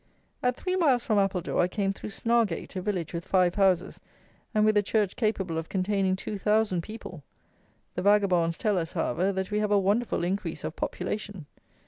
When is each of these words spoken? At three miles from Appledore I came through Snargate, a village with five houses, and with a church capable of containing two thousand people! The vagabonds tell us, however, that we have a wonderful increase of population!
At 0.41 0.55
three 0.55 0.75
miles 0.75 1.03
from 1.03 1.19
Appledore 1.19 1.61
I 1.61 1.67
came 1.67 1.93
through 1.93 2.09
Snargate, 2.09 2.75
a 2.75 2.81
village 2.81 3.13
with 3.13 3.23
five 3.23 3.53
houses, 3.53 3.99
and 4.51 4.65
with 4.65 4.75
a 4.75 4.81
church 4.81 5.15
capable 5.15 5.59
of 5.59 5.69
containing 5.69 6.15
two 6.15 6.39
thousand 6.39 6.81
people! 6.81 7.21
The 7.93 8.01
vagabonds 8.01 8.57
tell 8.57 8.79
us, 8.79 8.93
however, 8.93 9.31
that 9.31 9.51
we 9.51 9.59
have 9.59 9.69
a 9.71 9.77
wonderful 9.77 10.23
increase 10.23 10.63
of 10.63 10.75
population! 10.75 11.45